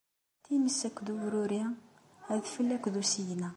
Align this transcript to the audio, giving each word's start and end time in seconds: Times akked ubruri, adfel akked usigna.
Times 0.43 0.77
akked 0.87 1.07
ubruri, 1.13 1.61
adfel 2.35 2.67
akked 2.75 2.95
usigna. 3.01 3.49